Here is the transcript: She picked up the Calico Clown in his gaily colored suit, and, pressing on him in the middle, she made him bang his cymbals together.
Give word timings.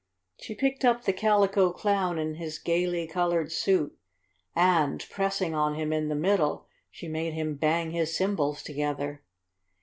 She 0.39 0.55
picked 0.55 0.83
up 0.83 1.03
the 1.03 1.13
Calico 1.13 1.71
Clown 1.71 2.17
in 2.17 2.33
his 2.33 2.57
gaily 2.57 3.05
colored 3.05 3.51
suit, 3.51 3.95
and, 4.55 5.05
pressing 5.11 5.53
on 5.53 5.75
him 5.75 5.93
in 5.93 6.07
the 6.07 6.15
middle, 6.15 6.65
she 6.89 7.07
made 7.07 7.33
him 7.35 7.53
bang 7.53 7.91
his 7.91 8.17
cymbals 8.17 8.63
together. 8.63 9.21